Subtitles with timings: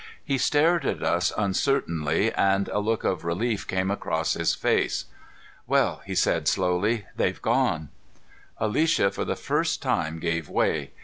[0.23, 5.05] He stared at us uncertainly, and a look of relief came across his face.
[5.67, 7.05] "Well," he said slowly.
[7.15, 7.89] "They've gone."
[8.57, 10.89] Alicia, for the first time, gave way.